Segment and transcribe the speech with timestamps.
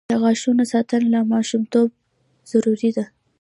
[0.09, 1.95] د غاښونو ساتنه له ماشومتوبه
[2.51, 3.05] ضروري ده.